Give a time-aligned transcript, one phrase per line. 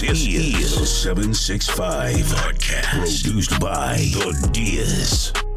[0.00, 5.47] This is the 765 podcast produced by The Diaz.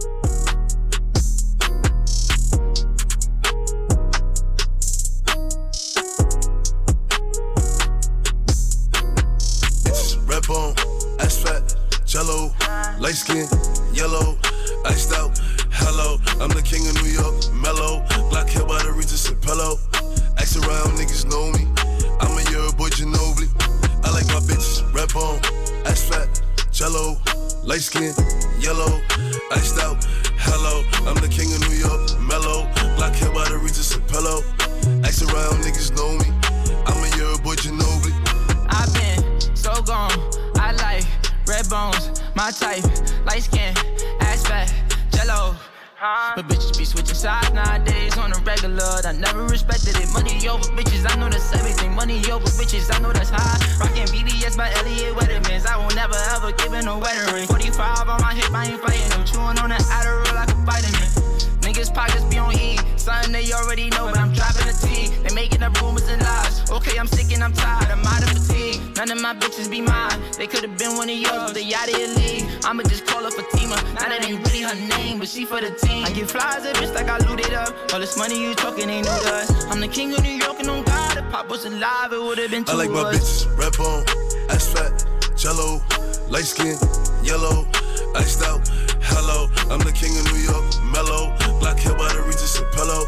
[48.91, 49.09] Regular.
[49.09, 50.09] I never respected it.
[50.11, 51.93] Money over bitches, I know that's everything.
[51.95, 53.57] Money over bitches, I know that's high.
[53.79, 55.65] Rockin' BBS by Elliot Weathermans.
[55.65, 57.47] I will never ever give in a wedding ring.
[57.47, 59.11] 45 on my hip, I ain't fighting.
[59.13, 61.30] I'm chewing on that Adderall like a vitamin.
[61.71, 62.77] Niggas pockets be on E.
[62.97, 65.07] Something they already know, but I'm dropping the T.
[65.23, 66.69] They making up rumors and lies.
[66.69, 67.89] Okay, I'm sick and I'm tired.
[67.89, 68.97] I'm out of fatigue.
[68.97, 70.19] None of my bitches be mine.
[70.37, 72.43] They could have been one of yours, but they out of your league.
[72.65, 73.77] I'ma just call her Fatima.
[73.95, 76.03] Now that ain't really her name, but she for the team.
[76.03, 77.73] I get flies at bitch like I looted up.
[77.93, 79.65] All this money you talking ain't new to us.
[79.71, 81.17] I'm the king of New York and on God.
[81.17, 84.03] If Pop was alive, it would have been two I like my bitches, red bone,
[84.51, 85.79] ass fat, jello,
[86.27, 86.75] light skin,
[87.23, 87.65] yellow,
[88.13, 88.59] iced out.
[89.03, 93.05] Hello, I'm the king of New York, mellow, black hair by the Regis and pillow.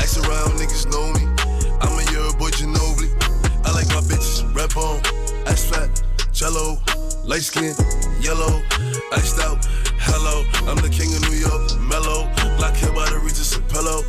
[0.00, 1.28] Ask around, niggas know me.
[1.84, 3.12] I'm a year boy Ginobili.
[3.68, 5.04] I like my bitches, red bone,
[5.46, 6.80] ass fat, jello,
[7.28, 7.76] light skin,
[8.18, 8.64] yellow,
[9.12, 9.60] iced out.
[10.08, 12.26] Hello, I'm the king of New York, mellow,
[12.56, 14.00] black hair by the Regis and pillow.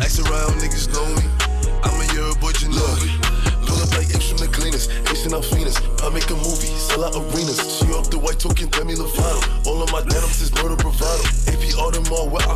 [0.00, 1.28] Ask around, niggas know me.
[1.84, 3.12] I'm a year boy Ginobili.
[3.68, 5.76] Pull up like apes from the cleaners, Asian Alphinas.
[6.00, 7.60] I make a movie, sell out arenas.
[7.76, 9.44] She off the white token, Demi Lovato.
[9.68, 11.22] All of my denims is murder bravado.
[11.52, 12.47] AP Audemars Aquafina.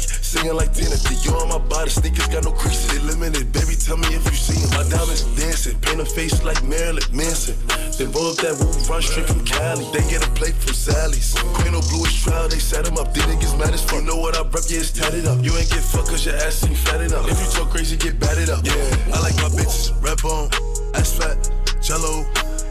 [0.00, 0.96] Singing like Dina.
[0.96, 3.02] Dior on my body, sneakers got no creases.
[3.04, 4.70] Limited, baby, tell me if you see 'em.
[4.70, 7.56] My diamonds dancing, paint a face like Marilyn Manson.
[7.98, 9.84] Then roll up that woo, run straight from Cali.
[9.92, 11.34] They get a plate from Sally's.
[11.54, 13.12] Queen of bluish trial, they set him up.
[13.12, 14.00] These niggas mad as fuck.
[14.00, 15.44] You know what I rep, yeah, it's tatted up.
[15.44, 17.28] You ain't get fucked cause your ass ain't fat enough.
[17.28, 18.64] If you talk crazy, get batted up.
[18.64, 20.48] Yeah, I like my bitches, red bone,
[20.94, 21.36] ass fat,
[21.82, 22.24] jello,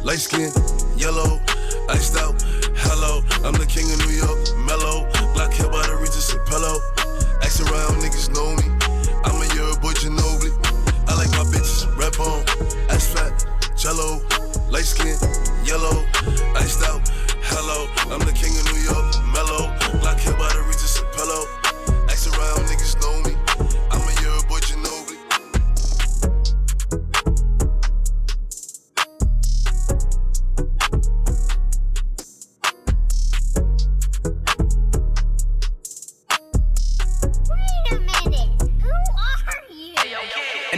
[0.04, 0.52] light skin,
[0.98, 1.40] yellow,
[1.90, 2.42] iced out.
[2.90, 4.40] Hello, I'm the king of New York,
[7.52, 8.64] Ask around, niggas know me.
[9.26, 10.56] I'm a year boy Ginobili.
[11.10, 12.48] I like my bitches, red bone,
[12.90, 13.44] ass fat,
[13.76, 14.24] jello,
[14.72, 15.20] light skin,
[15.66, 16.06] yellow,
[16.56, 17.04] iced out.
[17.44, 19.04] Hello, I'm the king of New York,
[19.36, 19.68] mellow,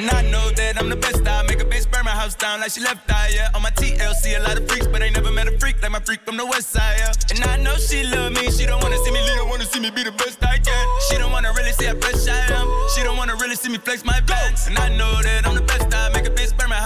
[0.03, 1.25] And I know that I'm the best.
[1.25, 3.55] I make a bitch burn my house down like she left eye, yeah.
[3.55, 6.01] On my TLC, a lot of freaks, but ain't never met a freak like my
[6.01, 7.13] freak from the west side, yeah.
[7.31, 9.79] And I know she love me, she don't wanna see me lead, don't wanna see
[9.79, 10.85] me be the best I can.
[11.07, 12.67] She don't wanna really see how fresh I am.
[12.93, 14.67] She don't wanna really see me flex my bands.
[14.67, 15.82] And I know that I'm the best.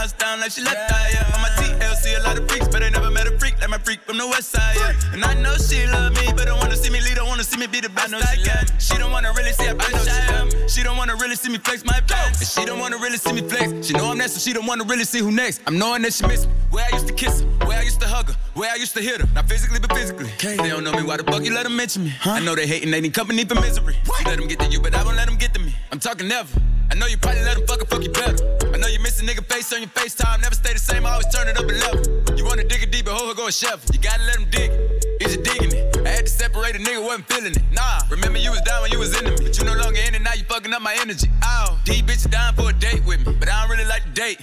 [0.08, 1.36] I make a bitch burn my house down like she left eye, yeah.
[1.36, 3.78] On my TLC, a lot of freaks, but ain't never met a freak like my
[3.78, 5.14] freak from the west side, yeah.
[5.14, 7.58] And I know she love me, but don't wanna see me lead, don't wanna see
[7.58, 8.66] me be the best I, can.
[8.80, 10.50] She don't wanna really see how fresh I am.
[10.68, 12.40] She don't wanna really see me flex my bands.
[12.40, 13.88] And she don't wanna really see me flex.
[13.88, 15.62] She know I'm next, so she don't wanna really see who next.
[15.68, 16.54] I'm knowing that she miss me.
[16.70, 18.94] Where I used to kiss her, where I used to hug her, where I used
[18.96, 19.28] to hit her.
[19.34, 20.30] Not physically, but physically.
[20.42, 22.14] They don't know me, why the fuck you let them mention me?
[22.26, 23.96] I know they hating, they need company for misery.
[24.06, 25.76] You let them get to you, but I won't let them get to me.
[25.92, 26.50] I'm talking never.
[26.90, 28.44] I know you probably let them fuck fuck you better.
[28.74, 31.12] I know you miss a nigga face on your FaceTime, never stay the same, I
[31.12, 32.38] always turn it up a level.
[32.38, 33.80] You wanna dig it deeper, hold her, go a shovel.
[33.92, 34.72] You gotta let them dig.
[35.20, 35.98] Is you digging it?
[36.06, 37.64] I had to separate a nigga, wasn't feeling it.
[37.72, 39.38] Nah, remember you was down when you was into me.
[39.48, 41.30] But you no longer in it, now you fucking up my energy.
[41.44, 44.12] Ow, these bitches dying for a date with me, but I don't really like to
[44.12, 44.40] date.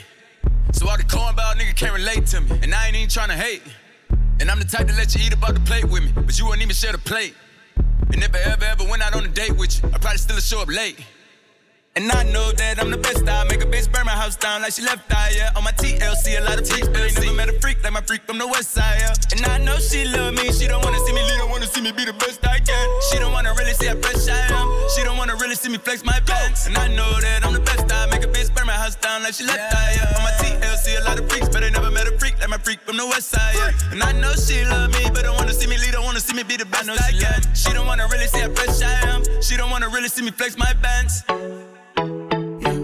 [0.72, 3.62] So all the cornball nigga can't relate to me, and I ain't even tryna hate.
[4.40, 6.46] And I'm the type to let you eat off the plate with me, but you
[6.46, 7.34] won't even share the plate.
[8.12, 10.38] And if I ever, ever went out on a date with you, I probably still
[10.38, 10.98] show up late.
[11.96, 13.22] And I know that I'm the best.
[13.22, 15.54] I make a bitch burn my house down like she left eye, yeah.
[15.54, 18.00] On my TLC, a lot of freaks, but ain't never met a freak like my
[18.02, 19.14] freak from the west side, yeah.
[19.30, 21.80] And I know she love me, she don't wanna see me lead, don't wanna see
[21.80, 22.86] me be the best I can.
[23.06, 24.66] She don't wanna really see how fresh I am.
[24.90, 26.66] She don't wanna really see me flex my pants.
[26.66, 27.86] And I know that I'm the best.
[27.86, 30.18] I make a bitch burn my house down like she left eye, yeah.
[30.18, 32.58] On my TLC, a lot of freaks, but ain't never met a freak like my
[32.58, 33.70] freak from the west side, yeah.
[33.94, 36.34] And I know she love me, but don't wanna see me lead, don't wanna see
[36.34, 37.38] me be the best I, can.
[37.54, 39.22] She don't wanna really see how fresh I am.
[39.40, 41.22] She don't wanna really see me flex my bands.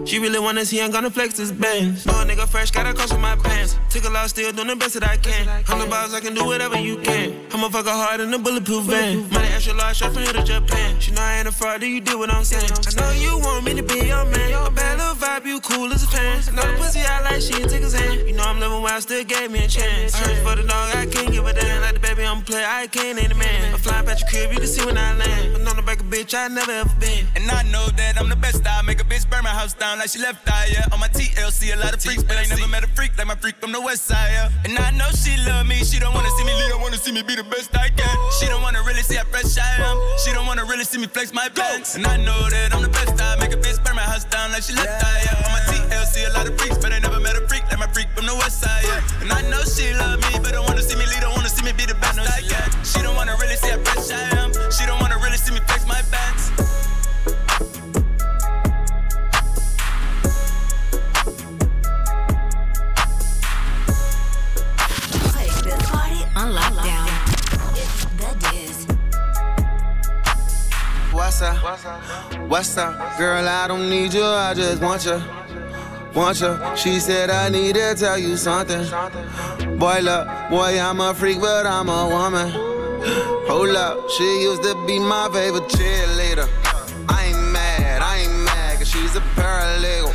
[0.06, 2.06] She really wanna see I'm gonna flex this bands.
[2.06, 3.79] No nigga fresh, gotta cost my pants.
[3.91, 5.47] Took a lot, still doing the best that I can.
[5.64, 7.35] Hundred bars, I can do whatever you can.
[7.52, 9.29] I'm a fucker hard in a bulletproof van.
[9.31, 10.99] Money extra large, shot from here to Japan.
[11.00, 12.70] She know I ain't a fraud, do you do what I'm saying?
[12.87, 14.67] I know you want me to be your man.
[14.67, 16.43] A bad little vibe, you cool as a fan.
[16.49, 18.29] I know the pussy I like, she take his hand.
[18.29, 20.14] You know I'm living wild, still gave me a chance.
[20.14, 21.82] Search for the dog, I can't give a damn.
[21.82, 23.75] Like the baby, I'm a player, I can't ain't a man.
[23.75, 25.53] I'm flying past your crib, you can see when I land.
[25.53, 27.26] But on the back of bitch, I never ever been.
[27.37, 28.67] And I know that I'm the best.
[28.67, 30.69] I make a bitch burn my house down like she left eye.
[30.70, 33.26] Yeah, on my TLC, a lot of freaks, but I never met a freak like
[33.26, 34.31] my freak from the west side.
[34.32, 34.64] Yeah.
[34.64, 35.82] And I know she love me.
[35.82, 38.16] She don't wanna see me lead, don't wanna see me be the best I can.
[38.38, 39.96] She don't wanna really see how fresh I am.
[40.22, 41.96] She don't wanna really see me flex my bands.
[41.96, 43.20] And I know that I'm the best.
[43.20, 45.22] I make a bitch burn my house down like she left eye.
[45.25, 45.46] Yeah.
[45.46, 47.88] On my TLC, a lot of freaks, but I never met a freak like my
[47.88, 48.84] freak from the west side.
[48.84, 49.22] Yeah.
[49.22, 51.64] And I know she love me, but don't wanna see me lead, don't wanna see
[51.64, 51.98] me be the
[71.40, 73.16] What's up?
[73.16, 75.22] Girl, I don't need you, I just want you.
[76.14, 76.76] Want you.
[76.76, 78.84] She said, I need to tell you something.
[79.78, 82.50] Boy, look, boy, I'm a freak, but I'm a woman.
[83.48, 86.46] Hold up, she used to be my favorite cheerleader.
[87.08, 90.10] I ain't mad, I ain't mad, cause she's a paralegal.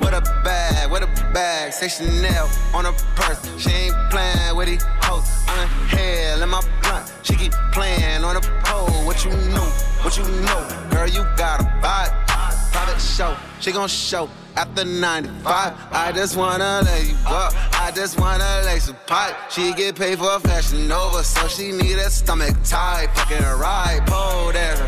[0.00, 3.40] With a bag, with a bag, say Chanel on her purse.
[3.58, 5.24] She ain't playing with these hoes.
[5.48, 7.10] I'm in hell in my blunt.
[7.22, 9.06] She keep playing on the pole.
[9.06, 9.87] What you know?
[10.08, 10.88] What you know?
[10.90, 12.26] Girl, you got a vibe.
[12.72, 15.74] Private show, she gon' show after 95.
[15.92, 17.52] I just wanna lay you up.
[17.78, 19.36] I just wanna lay some pipe.
[19.50, 23.08] She get paid for a fashion over, so she need a stomach tight.
[23.16, 24.86] Fucking right, pole dancer.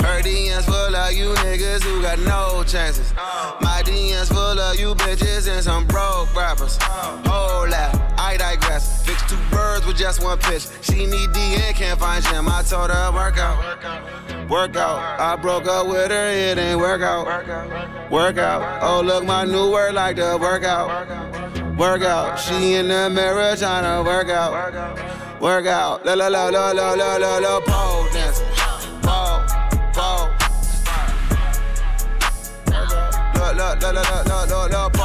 [0.00, 3.12] Her DMs full of you niggas who got no chances.
[3.60, 6.78] My DMs full of you bitches and some broke rappers.
[6.80, 7.93] Hold that,
[8.24, 9.04] I digress.
[9.04, 10.66] Fix two birds with just one pitch.
[10.80, 12.48] She need D and can't find Jim.
[12.48, 14.48] I told her work out.
[14.48, 15.20] Work out.
[15.20, 17.26] I broke up with her, it ain't work out.
[18.10, 18.82] Work out.
[18.82, 20.88] Oh, look, my new word like the workout.
[21.76, 22.38] Work out.
[22.38, 25.40] She in the mirror tryna work out.
[25.42, 26.06] Work out.
[26.06, 28.40] La la la la la la la la pole dance.
[29.02, 29.44] Pole,
[29.92, 30.30] pole.
[33.36, 35.03] La la la la la la la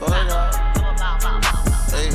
[0.00, 0.54] Work out.
[1.90, 2.10] Hey.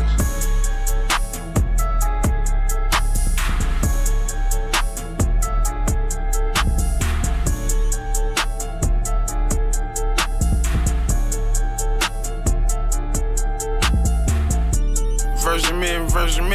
[16.13, 16.47] Virgin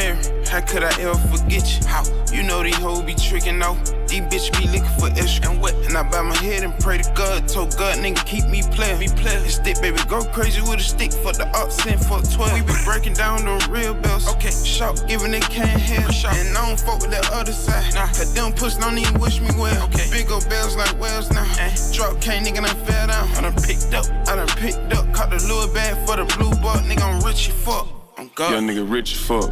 [0.49, 1.87] how could I ever forget you?
[1.87, 2.03] How?
[2.33, 3.75] You know these hoes be tricking though.
[4.07, 5.75] These bitches be looking for extra and what?
[5.85, 7.47] And I bow my head and pray to God.
[7.47, 8.99] Told God, nigga, keep me playing.
[8.99, 9.43] Me playing.
[9.43, 12.53] And stick, baby, go crazy with a stick for the ox and for 12.
[12.53, 14.27] We be breaking down the real bells.
[14.35, 16.09] Okay, shout, giving they can't help.
[16.33, 17.93] And I don't fuck with that other side.
[17.93, 19.85] Nah, cause them puss don't even wish me well.
[19.85, 21.45] Okay, big old bells like wells now.
[21.59, 21.75] Eh.
[21.93, 23.29] Drop cane, nigga, done fell down.
[23.37, 25.05] I done picked up, I done picked up.
[25.13, 26.77] Caught the lure bag for the blue ball.
[26.89, 27.98] Nigga, I'm rich as fuck.
[28.41, 29.51] I'm Young nigga rich as fuck.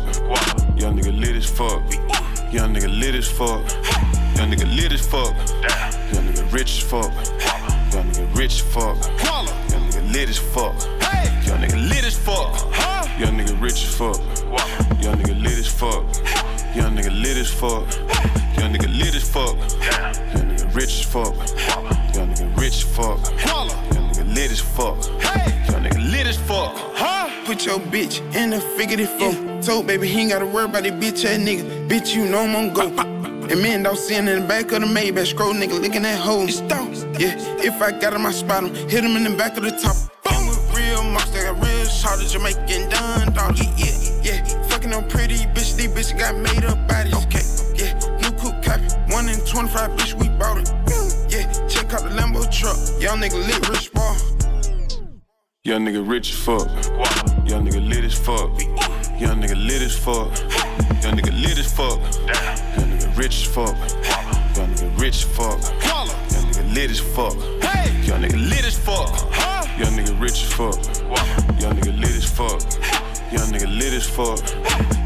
[0.79, 1.81] Young nigga lit as fuck.
[2.53, 3.59] Young nigga lit as fuck.
[4.37, 5.35] Young nigga lit as fuck.
[6.13, 7.11] Young nigga rich as fuck.
[7.91, 8.95] Young nigga rich as fuck.
[9.25, 10.73] Young nigga lit as fuck.
[11.45, 12.55] Young nigga lit as fuck.
[13.19, 14.17] Young nigga rich as fuck.
[15.03, 16.03] Young nigga lit as fuck.
[16.73, 17.91] Young nigga lit as fuck.
[18.55, 19.57] Young nigga lit as fuck.
[20.33, 21.35] Young nigga rich as fuck.
[22.15, 23.17] Young nigga rich as fuck.
[23.45, 25.03] Young nigga lit as fuck.
[25.67, 26.86] Young nigga lit as fuck.
[27.47, 29.61] Put your bitch in the figurative four.
[29.61, 31.87] Told baby he ain't gotta worry about that bitch ass nigga.
[31.87, 32.89] Bitch, you know I'm on go.
[33.47, 36.19] And me and dog sitting in the back of the Maybach, scroll nigga licking that
[36.19, 36.45] hole.
[37.17, 38.75] Yeah, if I got him, I spot him.
[38.89, 39.95] Hit him in the back of the top.
[40.25, 43.57] Boom, with real marks, they got real shot of Jamaican done, dog.
[43.57, 44.63] Yeah, yeah, yeah.
[44.67, 47.15] Fucking on pretty bitch, these bitches got made up bodies.
[47.15, 47.47] Okay,
[47.79, 47.93] yeah.
[48.19, 50.69] New coupe copy, one in 25, bitch, we bought it.
[51.31, 52.75] Yeah, check out the Lambo truck.
[53.01, 54.36] Y'all nigga lit rich ball.
[55.67, 56.69] Young nigga rich as fuck.
[57.45, 58.49] Young nigga lit as fuck.
[59.19, 60.29] Young nigga lit as fuck.
[61.03, 61.99] Young nigga lit as fuck.
[62.77, 63.75] Young nigga rich as fuck.
[64.55, 65.59] Young nigga rich as fuck.
[66.31, 67.35] Young nigga lit as fuck.
[68.07, 69.11] Young nigga lit as fuck.
[69.77, 70.77] Young nigga rich as fuck.
[71.59, 72.61] Young nigga lit as fuck.
[73.33, 74.39] Young nigga lit as fuck.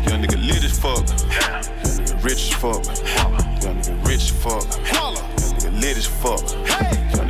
[0.06, 1.02] Young nigga lit as fuck.
[1.10, 2.86] Young nigga rich as fuck.
[3.64, 4.64] Young nigga rich as fuck.
[4.94, 7.21] Young nigga lit as fuck.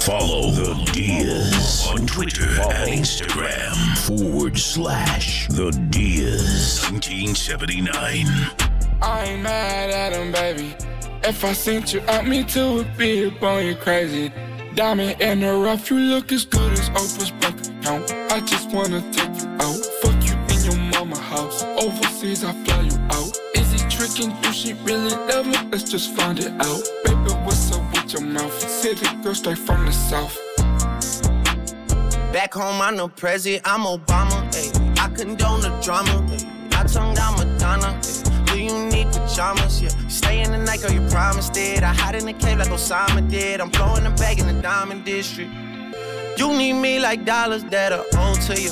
[0.00, 8.26] Follow the Diaz on Twitter and Instagram forward slash the Diaz 1979.
[9.02, 10.74] I ain't mad at him, baby.
[11.22, 14.32] If I sent you out, me would be up on you crazy.
[14.74, 18.10] Diamond in the rough, you look as good as Oprah's bank account.
[18.32, 21.62] I just wanna take you out, fuck you in your mama house.
[21.62, 23.38] Overseas, I fly you out.
[23.54, 24.34] Is he tricking?
[24.40, 25.58] Do she really love me?
[25.70, 26.82] Let's just find it out.
[27.04, 27.79] Baby, what's up
[28.12, 28.68] with your mouth?
[28.68, 30.38] City girl straight from the south.
[32.32, 34.48] Back home, I'm no president, I'm Obama.
[34.54, 35.04] Ay.
[35.04, 36.26] I condone the drama.
[36.30, 36.70] Ay.
[36.72, 37.98] I tongue down Madonna.
[37.98, 38.44] Ay.
[38.46, 39.82] Do you need pajamas?
[39.82, 39.90] Yeah.
[40.08, 41.82] Stay in the night, girl, you promised it.
[41.82, 43.60] I hide in the cave like Osama did.
[43.60, 45.50] I'm blowing the bag in the diamond district.
[46.36, 48.70] You need me like dollars that are owed to you.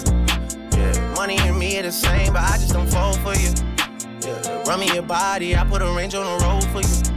[0.77, 3.51] Yeah, money and me are the same, but I just don't fall for you.
[4.23, 7.08] Yeah, run me your body, I put a range on the road for you.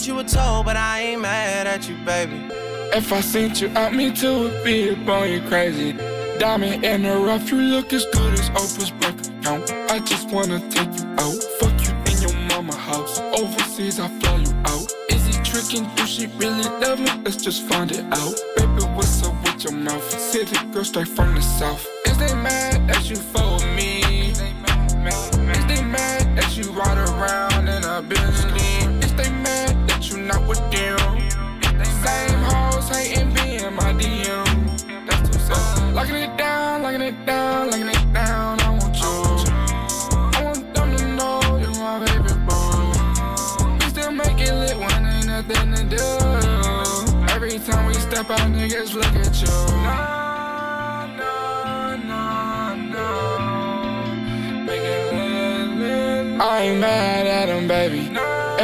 [0.00, 2.48] What you were told, but I ain't mad at you, baby.
[2.96, 5.92] If I sent you out, me too would be up on you crazy.
[6.38, 9.70] Diamond in the rough, you look as good as Oprah's bank account.
[9.90, 13.20] I just wanna take you out, fuck you in your mama house.
[13.38, 14.90] Overseas, I fly you out.
[15.10, 15.86] Is he tricking?
[15.96, 17.10] Do she really love me?
[17.22, 18.34] Let's just find it out.
[18.56, 20.18] Baby, what's up with your mouth?
[20.18, 21.86] City girl straight from the south.
[22.06, 23.16] Is they mad that you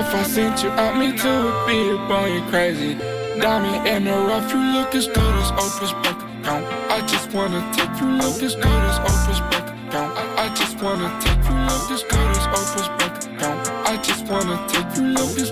[0.06, 2.94] If I sent you out, me would be up on you crazy.
[3.40, 6.64] Diamond in the rough, you look as good as Oprah's bank account.
[6.92, 10.16] I just wanna take you look as good as Oprah's bank account.
[10.16, 13.68] I, I just wanna take you look as good as Oprah's bank account.
[13.84, 15.50] I just wanna take you look as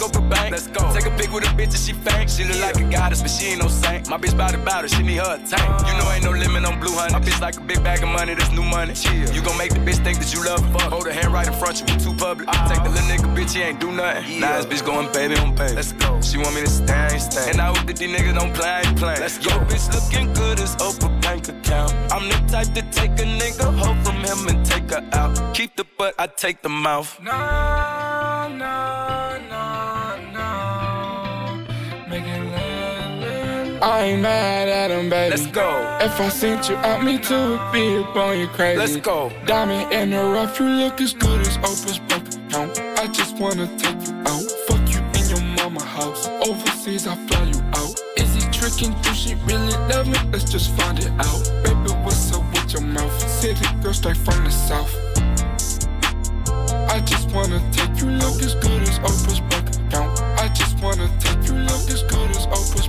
[0.00, 0.50] like Oprah Bank.
[0.52, 0.92] Let's go.
[0.92, 2.28] Take a pic with a bitch and she fake.
[2.28, 4.08] She look like a goddess, but she ain't no saint.
[4.08, 5.86] My bitch bout it, bout it, she need her a tank.
[5.86, 7.12] You know ain't no limit on blue honey.
[7.12, 8.94] My bitch like a big bag of money, that's new money.
[8.94, 9.32] Chill.
[9.32, 10.90] You gon' make the bitch think that you love her.
[10.90, 12.48] Hold her hand right in front, of you too public.
[12.48, 14.40] I take the little nigga, bitch, he ain't do nothing.
[14.40, 15.74] Nah, this bitch going baby on baby.
[15.74, 16.20] Let's go.
[16.20, 17.50] She want me to stay, I ain't stay.
[17.50, 19.20] And I hope that these niggas don't play, I ain't playing.
[19.20, 19.50] Let's go.
[19.50, 21.92] Yo, bitch looking good as Oprah bank account.
[22.12, 25.54] I'm the type to take a nigga hoe from him and take her out.
[25.54, 27.18] Keep the butt, I take the mouth.
[27.20, 29.05] No, no, no,
[33.96, 35.30] I ain't mad at him, baby.
[35.30, 35.70] Let's go.
[36.02, 38.78] If I sent you out, me too would be up on you crazy.
[38.78, 39.32] Let's go.
[39.46, 42.78] Diamond in the rough, you look as good as Oprah's bank account.
[42.98, 46.28] I just wanna take you out, fuck you in your mama house.
[46.46, 47.98] Overseas, I fly you out.
[48.18, 48.92] Is he tricking?
[49.00, 50.18] Do she really love me?
[50.30, 51.40] Let's just find it out.
[51.64, 53.16] Baby, what's up with your mouth?
[53.40, 54.92] City girl straight from the south.
[56.92, 60.20] I just wanna take you look as good as Oprah's bank account.
[60.36, 62.88] I just wanna take you look as good as Oprah's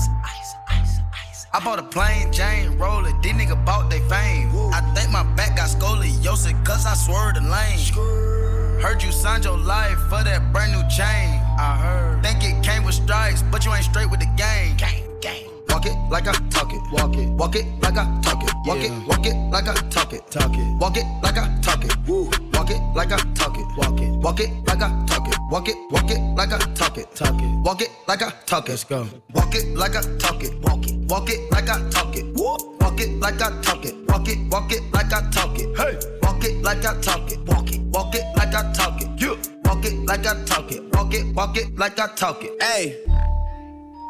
[1.53, 4.49] I bought a plain Jane roller, these nigga bought they fame.
[4.71, 8.81] I think my back got scoliosis, cause I swerved the lane.
[8.81, 11.41] Heard you signed your life for that brand new chain.
[11.59, 12.23] I heard.
[12.23, 14.77] Think it came with stripes, but you ain't straight with the game.
[14.77, 15.50] Gang, gang.
[15.71, 16.81] Walk it like I talk it.
[16.91, 17.29] Walk it.
[17.29, 18.53] Walk it like I talk it.
[18.65, 18.91] Walk it.
[19.07, 20.29] Walk it like I talk it.
[20.29, 20.77] Talk it.
[20.79, 21.95] Walk it like I talk it.
[22.05, 22.29] Woo.
[22.53, 23.65] Walk it like I talk it.
[23.77, 24.11] Walk it.
[24.21, 25.37] Walk it like I talk it.
[25.49, 25.75] Walk it.
[25.89, 27.15] Walk it like I talk it.
[27.15, 27.65] Talk it.
[27.65, 28.71] Walk it like I talk it.
[28.71, 29.07] Let's go.
[29.33, 30.59] Walk it like I talk it.
[30.61, 30.95] Walk it.
[31.09, 32.25] Walk it like I talk it.
[32.35, 32.57] Woo.
[32.81, 33.95] Walk it like I talk it.
[34.09, 34.37] Walk it.
[34.51, 35.77] Walk it like I talk it.
[35.77, 35.97] Hey.
[36.21, 37.39] Walk it like I talk it.
[37.47, 37.81] Walk it.
[37.81, 39.21] Walk it like I talk it.
[39.21, 39.37] You.
[39.63, 40.83] Walk it like I talk it.
[40.93, 41.33] Walk it.
[41.33, 42.61] Walk it like I talk it.
[42.61, 43.10] Hey.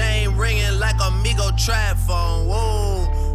[0.00, 2.46] Name ringing like a Amigo trap phone.
[2.46, 3.19] Whoa.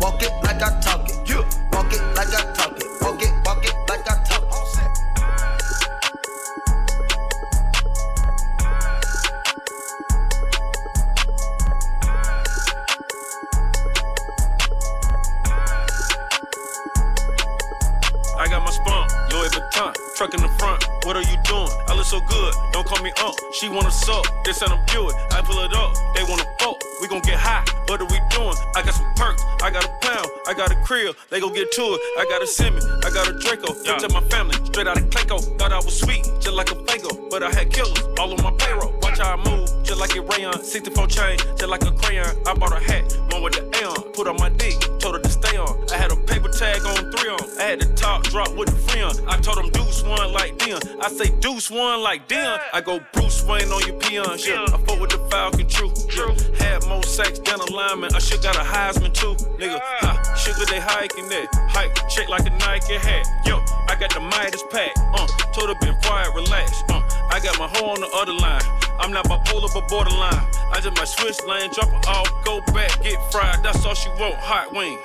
[0.00, 1.16] Walk it like I talk it.
[1.72, 2.86] Walk it like I talk it.
[3.00, 3.32] Walk it.
[3.44, 3.79] Walk it
[20.20, 20.84] truck in the front.
[21.06, 21.72] What are you doing?
[21.88, 23.34] I look so good, don't call me up.
[23.54, 25.16] She wanna suck, they send them Buick.
[25.32, 26.76] I pull it up, they wanna fuck.
[27.00, 28.52] We gon' get high, what are we doing?
[28.76, 31.72] I got some perks, I got a pound, I got a crib, they gon' get
[31.72, 32.00] to it.
[32.18, 33.72] I got a Simmons, I got a Draco.
[33.82, 33.96] Yeah.
[33.96, 35.40] to my family, straight out of Clayco.
[35.58, 38.52] Thought I was sweet, just like a Fago, but I had killers all on my
[38.58, 38.92] payroll.
[39.00, 40.62] Watch how I move, just like a rayon.
[40.62, 42.28] 64 chain, just like a crayon.
[42.46, 44.12] I bought a hat, one with the Aeon.
[44.12, 45.72] Put on my dick, told her to stay on.
[45.90, 46.16] I had a
[46.60, 47.40] tag on three on.
[47.58, 49.16] I had the top drop with the friend.
[49.26, 50.82] I told them deuce one like Deion.
[51.00, 52.60] I say deuce one like Deion.
[52.74, 54.46] I go Bruce Wayne on your peons.
[54.46, 55.90] Yeah, I fought with the Falcon, true.
[56.12, 56.36] Yeah.
[56.60, 58.14] Had more sex than a lineman.
[58.14, 59.80] I should got a Heisman too, nigga.
[59.80, 61.48] Ha, sugar they hiking that.
[61.72, 63.24] Hike, check like a Nike hat.
[63.46, 63.56] Yo,
[63.88, 64.92] I got the Midas pack.
[65.16, 66.82] Uh, told her been quiet, relax.
[66.90, 67.00] Uh,
[67.32, 68.60] I got my hoe on the other line.
[69.00, 70.44] I'm not bipolar, but borderline.
[70.76, 73.64] I just my switch lane, drop it off, go back, get fried.
[73.64, 74.98] That's all she want, hot wing.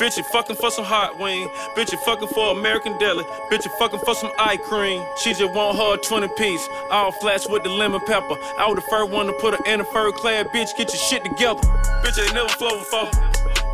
[0.00, 1.48] Bitch, you fucking for some hot wing.
[1.76, 3.24] Bitch, you fucking for American deli.
[3.50, 5.04] Bitch, you fucking for some eye cream.
[5.22, 6.68] She just want her a 20 piece.
[6.90, 8.36] All flats with the lemon pepper.
[8.58, 10.76] I was the first one to put her in a fur clad bitch.
[10.76, 11.60] Get your shit together.
[12.02, 13.10] Bitch, ain't never flow before.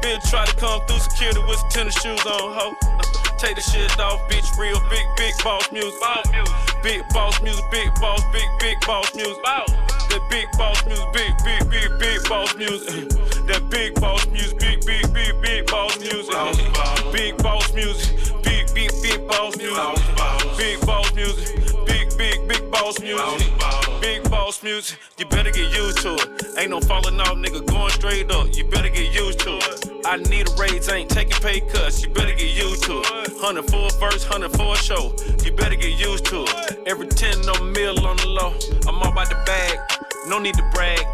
[0.02, 2.74] Bitch, try to come through security with some tennis shoes on, ho.
[3.38, 4.56] Take the shit off, bitch.
[4.56, 5.98] Real big, big boss music.
[6.00, 6.82] Boss music.
[6.82, 9.42] Big boss music, big boss, big, big boss music.
[9.42, 9.91] Boss.
[10.12, 13.08] That big boss music, big, big, big, big boss music.
[13.46, 16.36] That big boss music, big, big, big, big boss music.
[17.10, 19.78] Big boss music, big, big, big boss music.
[20.58, 23.52] Big boss music, big, big, big boss music.
[24.02, 26.58] Big boss music, you better get used to it.
[26.58, 28.54] Ain't no falling off, nigga, going straight up.
[28.54, 29.92] You better get used to it.
[30.04, 32.02] I need a raise, ain't taking pay cuts.
[32.02, 33.32] You better get used to it.
[33.32, 35.14] 100 for verse, 100 for show.
[35.42, 36.80] You better get used to it.
[36.86, 38.52] Every 10 no meal on the low.
[38.86, 39.78] I'm all about the bag.
[40.26, 41.04] No need to brag.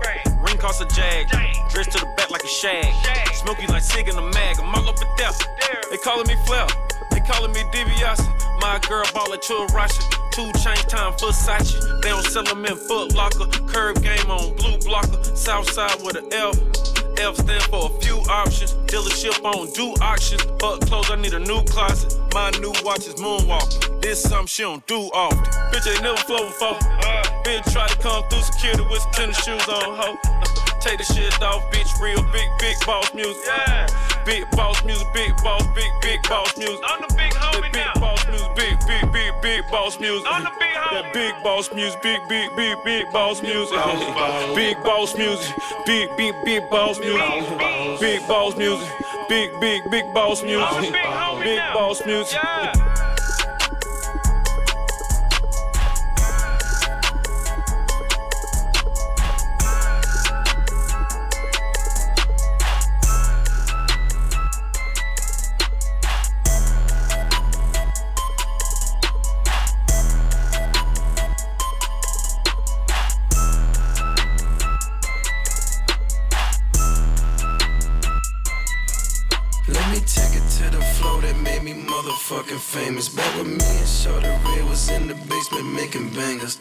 [0.46, 1.28] Ring cost a jag.
[1.70, 2.92] Dressed to the back like a shag.
[3.34, 4.56] Smoky like Sig in the mag.
[4.60, 5.80] I'm all up at there.
[5.90, 6.66] They calling me Flair.
[7.10, 8.60] They calling me DiBiase.
[8.60, 10.04] My girl ballin' to a Russian.
[10.32, 12.02] Two change time Versace.
[12.02, 13.46] They don't sell them in Foot Locker.
[13.66, 15.22] Curve game on blue blocker.
[15.24, 16.87] Southside with an F.
[17.20, 18.74] F stand for a few options.
[18.86, 20.42] Dealership on do auctions.
[20.60, 22.16] Fuck clothes, I need a new closet.
[22.32, 24.00] My new watch is moonwalking.
[24.00, 25.38] This something she don't do often.
[25.72, 26.74] Bitch ain't never flow before.
[27.44, 30.64] Bitch try to come through security with tennis shoes on, ho.
[30.88, 32.00] Take the shit off, bitch.
[32.00, 33.44] Real big, big boss music.
[33.44, 33.86] Yeah.
[34.24, 36.80] Big boss music, big boss, big, big boss music.
[36.82, 38.00] I'm the big homie that big now.
[38.00, 40.26] boss music, big, big, big, big boss music.
[40.30, 41.02] I'm the big homie.
[41.02, 43.76] That big boss music, big, big, big, big boss music.
[44.56, 48.00] Big boss music, big, big, big boss music.
[48.00, 48.88] Big boss music,
[49.28, 50.90] big, big, big boss music.
[50.90, 51.74] Big homie Big now.
[51.74, 52.38] boss music.
[52.42, 52.87] Let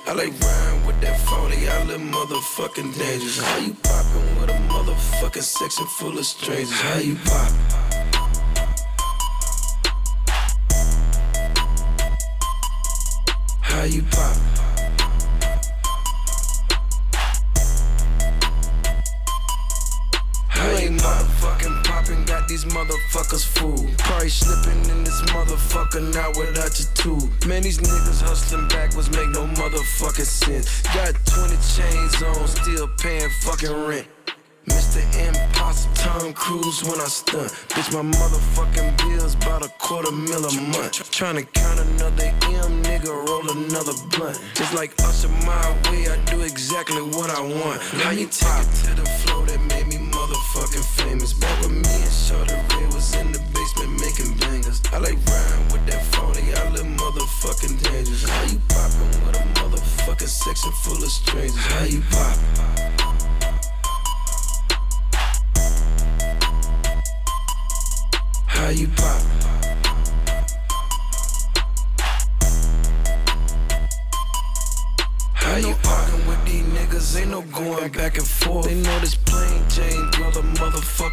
[0.07, 3.41] I like rhyme with that 40, I live motherfucking dangerous.
[3.41, 6.71] How you poppin' with a motherfucking section full of strangers?
[6.71, 7.57] How you poppin'?
[13.59, 14.37] How you pop?
[20.47, 22.23] How you motherfucking poppin'?
[22.23, 23.85] Got these motherfuckers fool.
[24.17, 27.29] Probably slipping in this motherfucker now without you tool.
[27.47, 30.81] Man, these niggas hustling backwards make no motherfucking sense.
[30.81, 34.07] Got 20 chains on, still paying fucking rent.
[34.69, 35.01] Mr.
[35.27, 37.51] Impossible, Tom Cruise when I stunt.
[37.69, 41.09] Bitch, my motherfucking bills about a quarter mil a month.
[41.11, 44.39] Tryna count another M, nigga, roll another blunt.
[44.53, 47.81] Just like Usher my way, I do exactly what I want.
[48.03, 51.33] How you take it to the flow that made me motherfucking famous?
[51.33, 54.81] Back with me and Shorty Ray was in the basement making bangers.
[54.91, 58.23] I like riding with that 40, I live motherfucking dangerous.
[58.29, 61.55] How you poppin' with a motherfucking section full of strangers?
[61.57, 62.76] How you poppin'?
[68.67, 69.21] How you pop?
[75.35, 77.17] How you poppin' with these niggas?
[77.17, 78.65] Ain't no going back and forth.
[78.65, 79.26] They know this plain Jane brother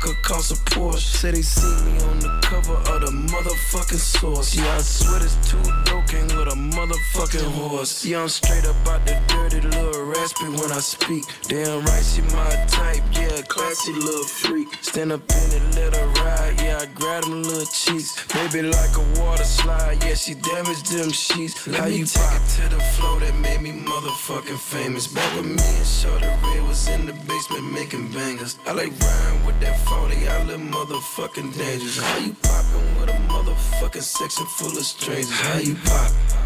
[0.04, 0.98] motherfucker cost a Porsche.
[0.98, 4.54] Say they see me on the cover of the motherfucking source.
[4.54, 8.04] Yeah, I swear this too dope came with a motherfucking horse.
[8.04, 11.24] Yeah, I'm straight up out the dirty little raspy when I speak.
[11.48, 13.02] Damn right, she my type.
[13.12, 14.68] Yeah, classy little freak.
[14.82, 16.60] Stand up in it, let her ride.
[16.60, 18.26] Yeah, I grab them little cheeks.
[18.32, 20.02] Baby like a water slide.
[20.04, 21.64] Yeah, she damaged them sheets.
[21.76, 25.06] How you take it to the flow that made me motherfucking famous?
[25.06, 28.58] Back with me and Shorty Ray was in the basement making bangers.
[28.66, 30.28] I like riding with that 40.
[30.28, 31.98] I live motherfucking dangerous.
[31.98, 35.30] How you poppin' with a motherfucking section full of strangers?
[35.30, 36.44] How you poppin'?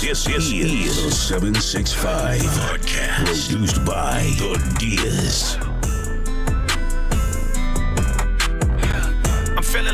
[0.00, 5.69] This is, is 765 podcast produced by The Diaz.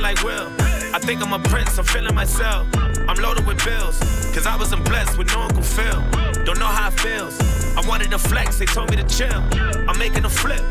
[0.06, 0.46] Like Will.
[0.94, 2.64] I think I'm a prince, I'm feeling myself.
[3.08, 3.98] I'm loaded with bills,
[4.32, 6.00] cause I wasn't blessed with no Uncle Phil.
[6.44, 7.34] Don't know how it feels.
[7.76, 9.42] I wanted to flex, they told me to chill.
[9.88, 10.62] I'm making a flip.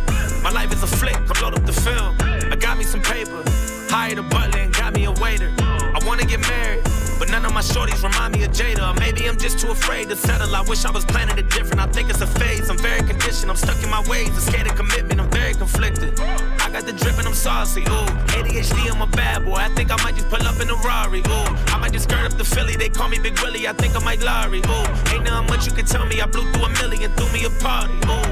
[0.42, 2.16] My life is a flick, I'm loaded up the film.
[2.50, 3.44] I got me some paper,
[3.90, 5.52] hired a butler and got me a waiter.
[5.60, 7.05] I wanna get married.
[7.18, 8.92] But none of my shorties remind me of Jada.
[8.92, 10.56] Or maybe I'm just too afraid to settle.
[10.56, 11.80] I wish I was planning it different.
[11.80, 12.70] I think it's a phase.
[12.70, 13.50] I'm very conditioned.
[13.50, 14.30] I'm stuck in my ways.
[14.30, 15.20] I'm scared of commitment.
[15.22, 16.20] I'm very conflicted.
[16.20, 17.82] I got the drip and I'm saucy.
[17.82, 19.56] Ooh, ADHD, I'm a bad boy.
[19.56, 21.20] I think I might just pull up in a Rari.
[21.20, 22.76] Ooh, I might just skirt up the Philly.
[22.76, 23.68] They call me Big Willie.
[23.68, 24.60] I think I might Larry.
[24.60, 26.22] Ooh, ain't nothing much you can tell me.
[26.22, 27.94] I blew through a million, threw me a party.
[28.08, 28.25] Ooh.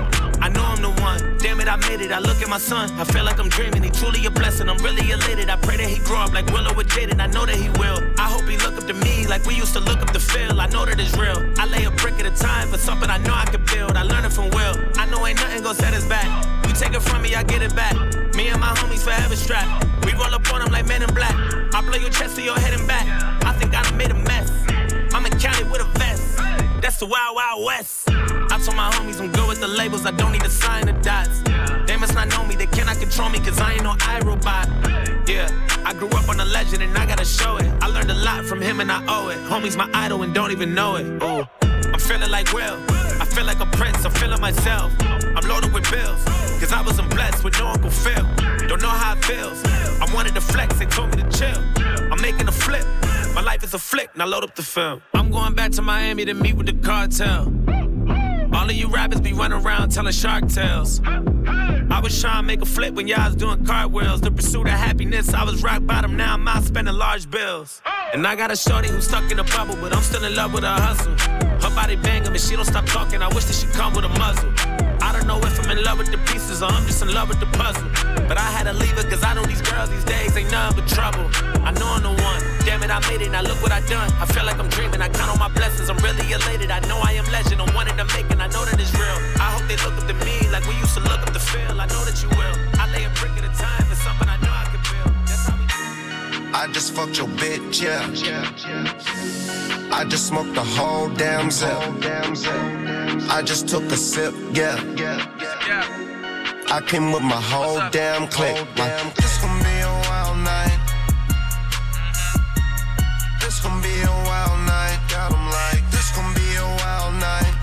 [2.01, 2.11] It.
[2.11, 2.89] I look at my son.
[2.99, 3.83] I feel like I'm dreaming.
[3.83, 4.67] He truly a blessing.
[4.67, 5.49] I'm really elated.
[5.49, 7.19] I pray that he grow up like Willow with Jaden.
[7.19, 8.01] I know that he will.
[8.17, 10.59] I hope he look up to me like we used to look up to Phil.
[10.59, 11.37] I know that it's real.
[11.59, 13.95] I lay a brick at a time for something I know I can build.
[13.95, 14.75] I learn it from Will.
[14.97, 16.25] I know ain't nothing gonna set us back.
[16.67, 17.93] You take it from me, I get it back.
[18.33, 19.85] Me and my homies forever strapped.
[20.05, 21.35] We roll up on them like men in black.
[21.75, 23.05] I blow your chest to your head and back.
[23.45, 24.49] I think I done made a mess.
[25.13, 26.37] I'm in county with a vest.
[26.81, 28.09] That's the wild, wild west.
[28.09, 30.93] I told my homies I'm good with the labels, I don't need to sign the
[30.93, 31.41] dots.
[32.13, 35.27] Not know me, they cannot control me, cause I ain't no iRobot.
[35.27, 35.47] Yeah,
[35.85, 37.71] I grew up on a legend and I gotta show it.
[37.81, 39.37] I learned a lot from him and I owe it.
[39.49, 41.05] Homie's my idol and don't even know it.
[41.23, 41.45] Ooh.
[41.93, 42.77] I'm feeling like Will.
[43.21, 44.91] I feel like a prince, I'm feeling myself.
[45.01, 46.23] I'm loaded with bills,
[46.59, 48.25] cause I wasn't blessed with no Uncle Phil.
[48.67, 49.63] Don't know how it feels.
[50.01, 51.61] I wanted to flex, they told me to chill.
[52.11, 52.85] I'm making a flip.
[53.33, 55.01] My life is a flick, now load up the film.
[55.13, 57.51] I'm going back to Miami to meet with the cartel.
[58.63, 61.01] All of you rappers be running around telling shark tales.
[61.05, 64.21] I was trying to make a flip when y'all was doing cartwheels.
[64.21, 67.81] The pursuit of happiness, I was rock bottom, now I'm out spending large bills.
[68.13, 70.53] And I got a shorty who's stuck in a bubble, but I'm still in love
[70.53, 71.11] with her hustle.
[71.59, 73.21] Her body banging, but she don't stop talking.
[73.21, 74.49] I wish that she come with a muzzle.
[75.01, 77.27] I don't know if I'm in love with the pieces or I'm just in love
[77.27, 78.12] with the puzzle.
[78.27, 80.83] But I had to leave her cause I know these girls these days ain't nothing
[80.83, 81.29] but trouble.
[81.63, 82.41] I know I'm the one.
[82.65, 83.31] Damn it, I made it.
[83.31, 84.09] Now look what I done.
[84.19, 85.01] I feel like I'm dreaming.
[85.01, 85.89] I count on my blessings.
[85.89, 86.71] I'm really elated.
[86.71, 87.61] I know I am legend.
[87.61, 88.39] I'm one in the making.
[88.39, 89.19] I know that it's real.
[89.39, 91.79] I hope they look up to me like we used to look up to Phil.
[91.79, 92.55] I know that you will.
[92.79, 95.13] I lay a brick at a time for something I know I can build.
[95.27, 95.65] That's how we
[96.53, 98.07] I just fucked your bitch, yeah.
[99.91, 101.71] I just smoked the whole damn zip.
[103.29, 104.79] I just took a sip, yeah.
[106.71, 108.57] I came with my whole damn clique.
[108.77, 110.79] Like, this gon' be a wild night.
[113.39, 114.97] This gon' be a wild night.
[115.09, 117.53] Got 'em like, this gon' be a wild night.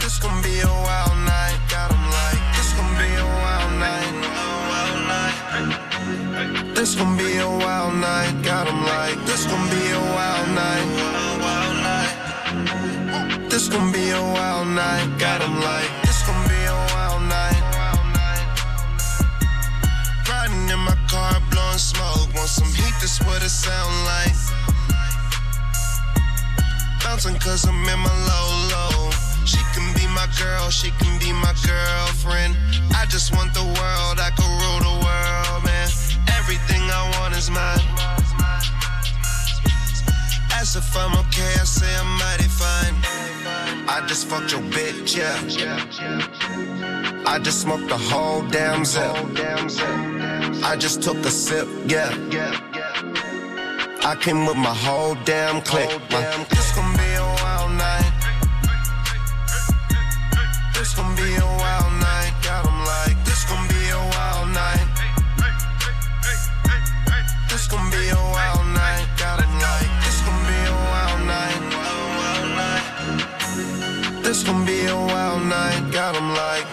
[0.00, 1.58] This gon' be a wild night.
[1.68, 4.12] Got 'em like, this gon' be a wild night.
[4.70, 6.74] Wild night.
[6.74, 8.42] This gon' be a wild night.
[8.42, 10.88] Got 'em like, this gon' be a wild night.
[11.44, 12.14] Wild night.
[13.50, 15.06] This gon' be a wild night.
[15.18, 15.90] Got 'em like,
[21.78, 24.34] want some heat, that's what it sound like.
[27.04, 29.10] Bouncing cause I'm in my low low.
[29.44, 32.56] She can be my girl, she can be my girlfriend.
[32.94, 35.88] I just want the world, I can rule the world, man.
[36.38, 37.86] Everything I want is mine.
[40.60, 42.96] As if I'm okay, I say I'm mighty fine.
[43.88, 45.38] I just fucked your bitch, yeah.
[47.24, 50.27] I just smoked the whole damn zip.
[50.62, 52.10] I just took a sip, yeah.
[54.04, 55.90] I came with my whole damn clique.
[56.10, 58.12] My, this gon' be a wild night.
[60.74, 62.32] This gon' be a wild night.
[62.42, 64.86] Got 'em like, this gon' be a wild night.
[67.48, 69.06] This gon' be a wild night.
[69.16, 71.60] Got 'em like, this gon' be a wild night.
[71.76, 74.22] Wild, wild night.
[74.22, 75.90] This gon' be a wild night.
[75.92, 76.66] Got 'em like,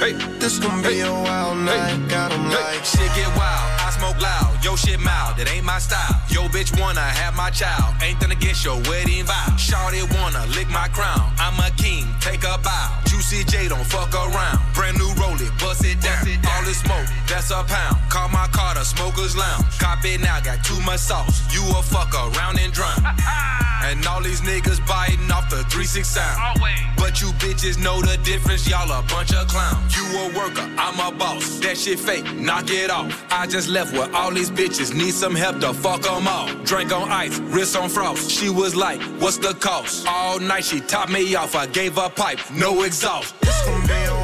[0.00, 2.08] Hey, This gon' be a wild night.
[2.08, 5.78] Got 'em like, Shit get wild, I smoke loud, yo shit mild, that ain't my
[5.78, 6.16] style.
[6.30, 9.48] Yo bitch wanna have my child, ain't done against your wedding vow.
[9.58, 12.88] Shawty wanna lick my crown, I'm a king, take a bow.
[13.04, 16.24] Juicy J don't fuck around, brand new roll it, bust it down.
[16.48, 17.98] All this smoke, that's a pound.
[18.08, 19.66] Call my car the smoker's lounge.
[19.78, 21.42] Cop it now, got too much sauce.
[21.52, 22.96] You a fuck around and drown.
[23.04, 23.69] Ah, ah.
[23.82, 26.60] And all these niggas biting off the 3-6 sound.
[26.96, 29.96] But you bitches know the difference, y'all a bunch of clowns.
[29.96, 31.58] You a worker, I'm a boss.
[31.60, 33.24] That shit fake, knock it off.
[33.30, 36.48] I just left with all these bitches, need some help to fuck them all.
[36.64, 38.30] Drink on ice, wrist on frost.
[38.30, 40.06] She was like, what's the cost?
[40.06, 43.34] All night she topped me off, I gave her pipe, no exhaust.
[43.40, 44.19] this gon' be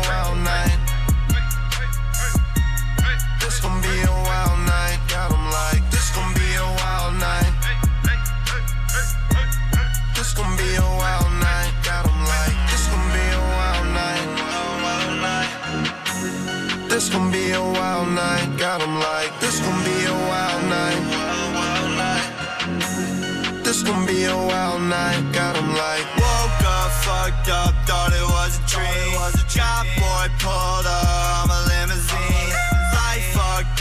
[17.06, 18.58] This gon' be a wild night.
[18.58, 21.00] Got 'em like, this gon' be a wild night.
[21.54, 23.62] Wild, night.
[23.62, 25.22] This gon' be a wild night.
[25.32, 29.12] Got 'em like, Woke up, fucked up, thought it was a dream.
[29.54, 31.15] Got boy pulled up.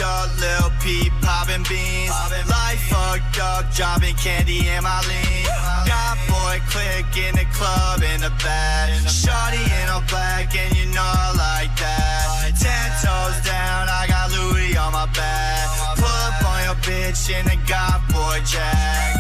[0.01, 2.12] Up, Lil Peep popping beans.
[2.49, 5.45] Life fucked up, dropping candy in my lean.
[5.88, 8.91] Got boy click in the club in the back.
[9.08, 12.51] Shorty in all black, and you know I like that.
[12.60, 15.95] Ten toes down, I got Louis on my back.
[15.95, 19.15] Pull up on your bitch in the goth boy jack.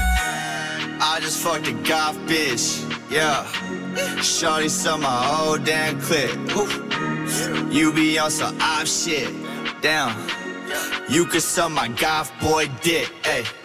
[1.01, 3.45] I just fucked a goth bitch, yeah.
[4.21, 6.35] Shorty saw my whole damn clip.
[7.71, 9.33] You be on some op shit,
[9.81, 10.44] damn.
[11.09, 13.64] You could suck my goth boy dick, hey.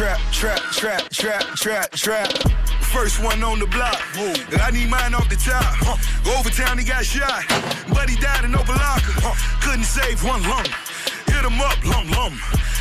[0.00, 1.90] trap, trap, trap, trap, trap.
[1.92, 2.32] trap.
[2.88, 4.00] First one on the block.
[4.16, 5.76] I need mine off the top.
[6.38, 7.44] Overtown, he got shot.
[7.92, 9.12] But he died in open locker.
[9.60, 10.64] Couldn't save one lung.
[11.28, 12.40] Hit him up, lum lum.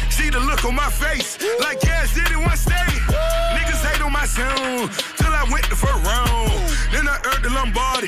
[0.09, 1.37] See the look on my face.
[1.59, 3.03] Like Cash did in one state.
[3.51, 4.89] Niggas hate on my sound.
[5.19, 6.55] Till I went the first round.
[6.93, 8.07] Then I earned the Lombardi.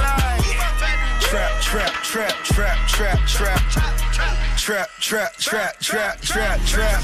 [1.71, 4.57] Trap, trap, trap, trap, trap, trap.
[4.57, 7.01] Trap, trap, trap, trap, trap.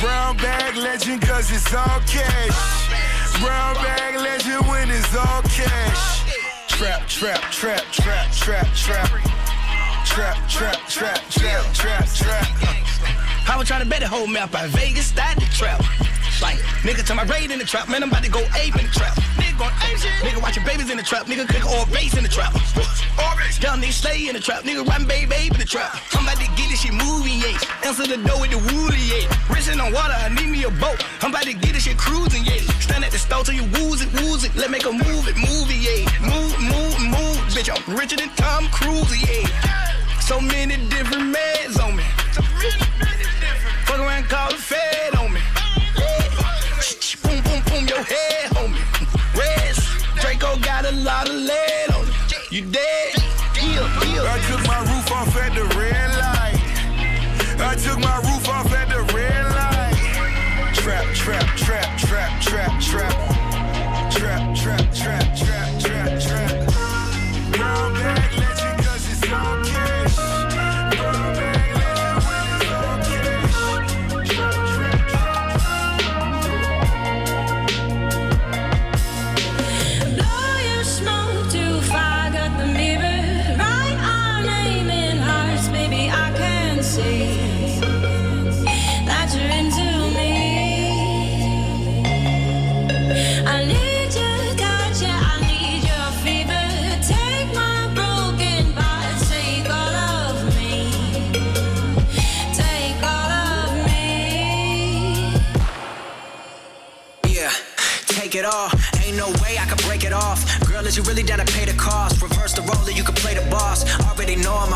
[0.00, 3.38] Brown bag legend cause it's all cash.
[3.42, 6.32] Brown bag legend when it's all cash.
[6.68, 9.10] Trap, trap, trap, trap, trap, trap.
[10.06, 12.46] Trap, trap, trap, trap, trap, trap.
[13.50, 15.84] I was trying to bet the whole map out Vegas, started the trap.
[16.40, 18.86] Like, nigga, to my raid in the trap, man, I'm about to go ape in
[18.86, 19.14] the trap.
[19.38, 20.12] Nigga going ape shit.
[20.22, 22.54] Nigga watching babies in the trap, nigga cook all base in the trap.
[23.18, 23.60] All base.
[23.60, 25.98] Young nigga stay in the trap, nigga run baby babe in the trap.
[26.14, 27.58] I'm about to get this shit moving, yeah.
[27.84, 29.26] Answer the door with the woolly, yeah.
[29.50, 31.02] Racing on water, I need me a boat.
[31.22, 32.62] I'm about to get this shit cruising, yeah.
[32.78, 34.54] Stand at the stove till you wooze it, wooze it.
[34.54, 36.06] Let make a move it, move it, yeah.
[36.22, 37.38] Move, move, move.
[37.50, 39.42] Bitch, I'm richer than Tom Cruise, yeah.
[40.20, 42.04] So many different meds on me.
[43.86, 45.17] Fuck around, call the Fed
[110.96, 112.22] you really to pay the cost?
[112.22, 113.84] Reverse the role, that you can play the boss.
[114.08, 114.72] Already know I'm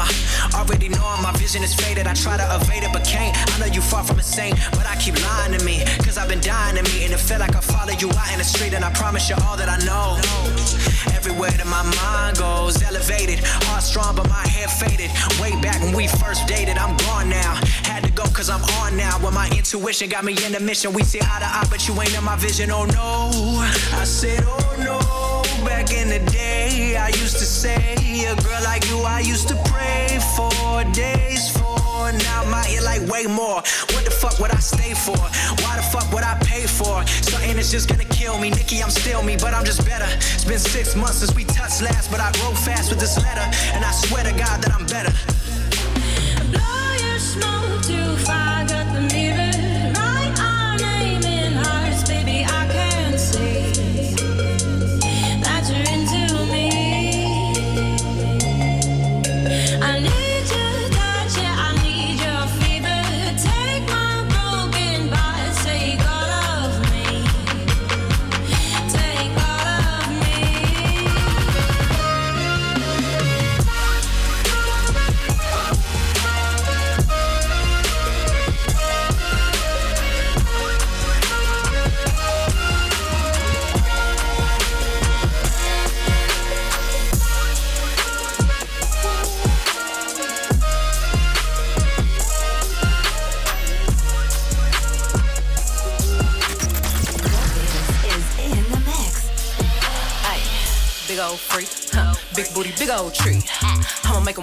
[0.55, 2.07] already know I'm my vision is faded.
[2.07, 3.33] I try to evade it, but can't.
[3.53, 5.85] I know you far from insane, but I keep lying to me.
[6.05, 8.39] Cause I've been dying to me, and it feel like I follow you out in
[8.39, 10.19] the street, and I promise you all that I know.
[11.17, 13.41] Everywhere that my mind goes, elevated.
[13.67, 15.11] Heart strong, but my head faded.
[15.41, 17.55] Way back when we first dated, I'm gone now.
[17.89, 19.19] Had to go cause I'm on now.
[19.25, 21.95] When my intuition got me in the mission, we see eye to eye, but you
[22.01, 23.31] ain't in my vision, oh no.
[23.97, 25.32] I said, oh no.
[25.83, 27.75] Back in the day, I used to say,
[28.27, 32.13] a girl like you, I used to pray for days for.
[32.13, 33.57] Now I'm like way more.
[33.91, 35.19] What the fuck would I stay for?
[35.19, 37.05] Why the fuck would I pay for?
[37.27, 38.51] Something that's just gonna kill me.
[38.51, 40.07] Nikki, I'm still me, but I'm just better.
[40.35, 43.47] It's been six months since we touched last, but I grow fast with this letter.
[43.75, 45.11] And I swear to God that I'm better.
[46.55, 48.42] Blow your smoke too far,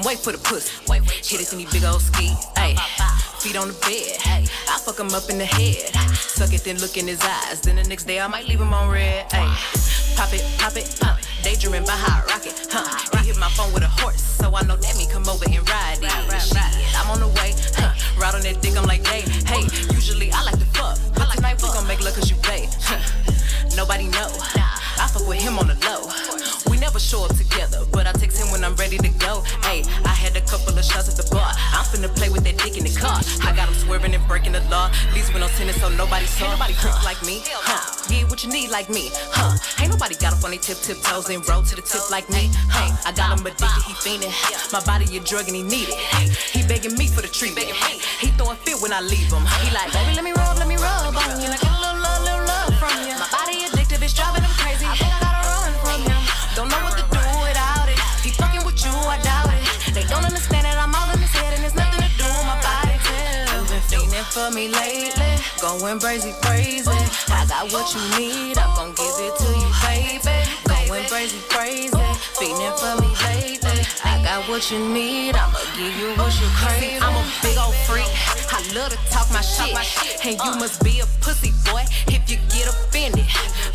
[0.03, 0.71] Wait for the pussy.
[1.23, 2.33] Hit it in these big old ski.
[2.55, 2.75] Ay,
[3.39, 4.17] feet on the bed.
[4.69, 5.93] I fuck him up in the head.
[6.15, 7.61] Suck it, then look in his eyes.
[7.61, 9.25] Then the next day I might leave him on red.
[9.31, 9.57] Ay,
[10.15, 11.17] pop it, pop it, uh.
[11.43, 13.19] Daydreaming by how I rock it, huh?
[13.19, 15.69] He hit my phone with a horse, so I know that me come over and
[15.69, 16.11] ride it.
[16.95, 17.93] I'm on the way, huh?
[18.19, 19.63] Ride on that dick, I'm like, hey, hey.
[19.93, 22.67] Usually I like to fuck, but tonight we gon' make love cause you pay.
[22.81, 22.99] Huh.
[23.75, 24.27] Nobody know.
[24.99, 26.11] I fuck with him on the low.
[26.69, 29.41] We never show up together, but I text him when I'm ready to go.
[29.63, 31.47] Hey, I had a couple of shots at the bar.
[31.71, 33.23] I'm finna play with that dick in the car.
[33.47, 34.91] I got him swerving and breaking the law.
[35.15, 36.51] Least with no tennis, so nobody saw.
[36.51, 37.79] Ain't nobody creep like me, huh?
[38.11, 39.55] Get what you need like me, huh?
[39.79, 42.27] Ain't nobody got up on their tip tip toes and roll to the tip like
[42.29, 42.51] me.
[42.75, 44.35] Hey, I got him addicted, he fiending.
[44.73, 45.99] My body a drug and he need it.
[46.51, 47.71] He begging me for the treatment.
[48.19, 49.47] He throwing fit when I leave him.
[49.63, 51.47] He like, baby, let me rub, let me rub on you.
[51.47, 51.78] Like
[64.31, 66.89] for me lately, going crazy, crazy.
[67.29, 70.87] I got what you need, I'm gon' give it to you, baby.
[70.87, 71.89] Going crazy, crazy,
[72.37, 73.68] fiending for me lately
[74.29, 77.01] got what you need, I'ma give you what you crave.
[77.01, 78.05] I'm a big old freak,
[78.53, 79.73] I love to talk my shit.
[80.23, 80.61] And you uh.
[80.61, 81.81] must be a pussy boy
[82.13, 83.25] if you get offended.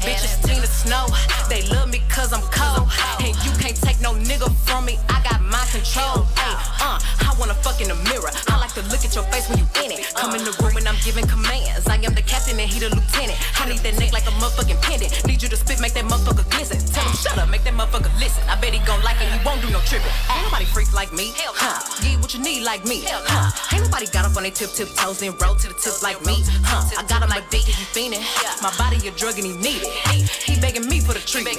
[0.07, 1.07] Bitches clean the snow,
[1.51, 2.87] they love me cause I'm cold.
[3.19, 6.23] And you can't take no nigga from me, I got my control.
[6.39, 8.31] Hey, uh, I wanna fuck in the mirror.
[8.47, 10.07] I like to look at your face when you in it.
[10.15, 10.21] Uh.
[10.23, 11.89] Come in the room and I'm giving commands.
[11.89, 13.39] I am the captain and he the lieutenant.
[13.59, 15.11] I need that neck like a motherfucking pendant.
[15.27, 16.79] Need you to spit, make that motherfucker glisten.
[16.95, 18.43] Tell him shut up, make that motherfucker listen.
[18.47, 20.15] I bet he gon' like it, he won't do no tripping.
[20.45, 21.81] Ain't nobody freak like me, huh?
[22.05, 23.49] Get what you need like me, huh?
[23.73, 26.21] Ain't nobody got up on their tip tip toes and roll to the tip like
[26.21, 26.85] me, huh?
[27.01, 28.21] I got him like Vicky, he fiendin'.
[28.61, 30.29] My body a drug and he need it.
[30.45, 31.57] He begging me for the treatment.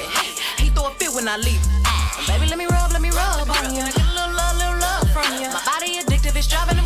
[0.62, 1.58] He throw a fit when I leave.
[1.82, 2.30] Ah.
[2.30, 3.82] Baby, let me rub, let me rub on you.
[3.90, 5.50] Get a little love, little love from you.
[5.50, 6.78] My body addictive, it's driving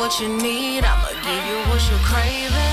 [0.00, 2.69] what you need, I'ma give you what you're craving.